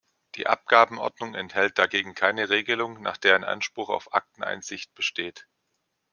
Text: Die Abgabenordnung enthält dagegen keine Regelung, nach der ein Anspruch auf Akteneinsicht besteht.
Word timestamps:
Die 0.33 0.47
Abgabenordnung 0.47 1.35
enthält 1.35 1.77
dagegen 1.77 2.15
keine 2.15 2.49
Regelung, 2.49 3.03
nach 3.03 3.17
der 3.17 3.35
ein 3.35 3.43
Anspruch 3.43 3.89
auf 3.89 4.15
Akteneinsicht 4.15 4.95
besteht. 4.95 5.47